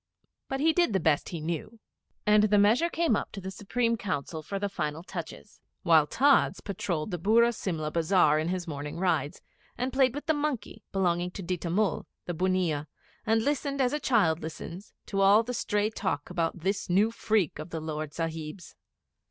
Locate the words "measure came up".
2.57-3.31